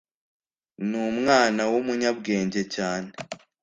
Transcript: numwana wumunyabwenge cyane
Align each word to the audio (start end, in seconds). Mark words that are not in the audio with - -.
numwana 0.89 1.61
wumunyabwenge 1.71 2.61
cyane 2.75 3.09